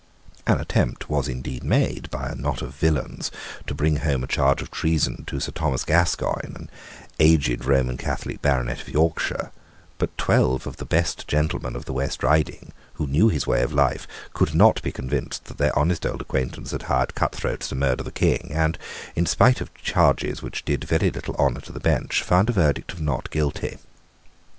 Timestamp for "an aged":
6.55-7.65